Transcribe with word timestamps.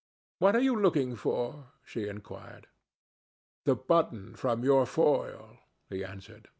"What 0.39 0.55
are 0.55 0.59
you 0.61 0.75
looking 0.75 1.15
for?" 1.15 1.67
she 1.85 2.07
inquired. 2.07 2.65
"The 3.65 3.75
button 3.75 4.33
from 4.35 4.63
your 4.63 4.87
foil," 4.87 5.59
he 5.91 6.03
answered. 6.03 6.47